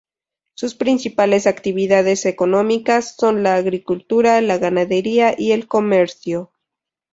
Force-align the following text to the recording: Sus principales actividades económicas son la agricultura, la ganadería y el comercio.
Sus 0.55 0.73
principales 0.73 1.45
actividades 1.45 2.25
económicas 2.25 3.15
son 3.15 3.43
la 3.43 3.53
agricultura, 3.53 4.41
la 4.41 4.57
ganadería 4.57 5.35
y 5.37 5.51
el 5.51 5.67
comercio. 5.67 6.51